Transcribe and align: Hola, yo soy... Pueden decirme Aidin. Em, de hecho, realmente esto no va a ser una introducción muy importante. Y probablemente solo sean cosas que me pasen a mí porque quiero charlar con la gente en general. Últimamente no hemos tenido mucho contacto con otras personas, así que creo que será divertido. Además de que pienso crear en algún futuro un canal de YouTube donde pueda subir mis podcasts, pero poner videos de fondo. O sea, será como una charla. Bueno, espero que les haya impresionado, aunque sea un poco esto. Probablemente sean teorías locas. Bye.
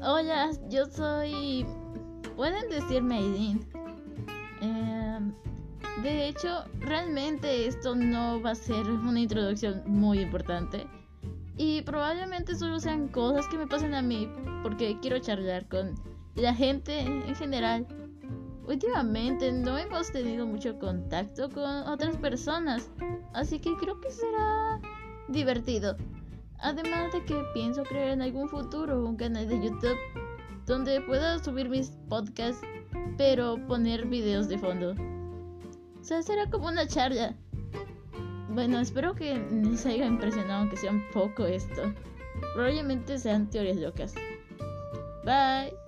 Hola, 0.00 0.50
yo 0.68 0.86
soy... 0.86 1.66
Pueden 2.36 2.68
decirme 2.70 3.16
Aidin. 3.16 3.66
Em, 4.60 5.34
de 6.04 6.28
hecho, 6.28 6.64
realmente 6.78 7.66
esto 7.66 7.96
no 7.96 8.40
va 8.40 8.52
a 8.52 8.54
ser 8.54 8.88
una 8.88 9.18
introducción 9.18 9.82
muy 9.86 10.20
importante. 10.20 10.86
Y 11.56 11.82
probablemente 11.82 12.54
solo 12.54 12.78
sean 12.78 13.08
cosas 13.08 13.48
que 13.48 13.58
me 13.58 13.66
pasen 13.66 13.92
a 13.94 14.02
mí 14.02 14.30
porque 14.62 14.96
quiero 15.02 15.18
charlar 15.18 15.66
con 15.66 15.96
la 16.36 16.54
gente 16.54 17.00
en 17.00 17.34
general. 17.34 17.84
Últimamente 18.68 19.50
no 19.50 19.78
hemos 19.78 20.12
tenido 20.12 20.46
mucho 20.46 20.78
contacto 20.78 21.50
con 21.50 21.88
otras 21.88 22.16
personas, 22.18 22.88
así 23.32 23.58
que 23.58 23.74
creo 23.76 24.00
que 24.00 24.12
será 24.12 24.80
divertido. 25.26 25.96
Además 26.60 27.12
de 27.12 27.24
que 27.24 27.42
pienso 27.54 27.84
crear 27.84 28.08
en 28.08 28.22
algún 28.22 28.48
futuro 28.48 29.04
un 29.04 29.16
canal 29.16 29.48
de 29.48 29.62
YouTube 29.62 29.98
donde 30.66 31.00
pueda 31.00 31.42
subir 31.42 31.68
mis 31.68 31.90
podcasts, 32.08 32.62
pero 33.16 33.56
poner 33.66 34.06
videos 34.06 34.48
de 34.48 34.58
fondo. 34.58 34.94
O 36.00 36.04
sea, 36.04 36.22
será 36.22 36.50
como 36.50 36.68
una 36.68 36.86
charla. 36.86 37.34
Bueno, 38.50 38.80
espero 38.80 39.14
que 39.14 39.34
les 39.50 39.86
haya 39.86 40.06
impresionado, 40.06 40.60
aunque 40.60 40.76
sea 40.76 40.90
un 40.90 41.02
poco 41.12 41.46
esto. 41.46 41.94
Probablemente 42.54 43.18
sean 43.18 43.48
teorías 43.50 43.76
locas. 43.76 44.14
Bye. 45.24 45.87